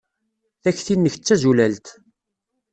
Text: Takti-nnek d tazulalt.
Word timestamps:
Takti-nnek 0.61 1.15
d 1.17 1.21
tazulalt. 1.23 1.87